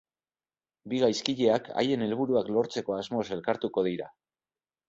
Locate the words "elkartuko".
3.37-3.89